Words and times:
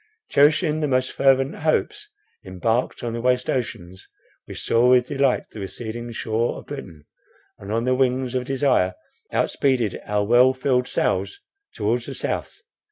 Cherishing 0.29 0.79
the 0.79 0.87
most 0.87 1.11
fervent 1.11 1.57
hopes, 1.57 2.09
embarked 2.43 3.03
on 3.03 3.13
the 3.13 3.21
waste 3.21 3.51
ocean, 3.51 3.93
we 4.47 4.55
saw 4.55 4.89
with 4.89 5.05
delight 5.05 5.51
the 5.51 5.59
receding 5.59 6.11
shore 6.11 6.57
of 6.57 6.65
Britain, 6.65 7.05
and 7.59 7.71
on 7.71 7.85
the 7.85 7.93
wings 7.93 8.33
of 8.33 8.45
desire 8.45 8.95
outspeeded 9.31 9.99
our 10.07 10.23
well 10.25 10.55
filled 10.55 10.87
sails 10.87 11.39
towards 11.75 12.07
the 12.07 12.15
South. 12.15 12.61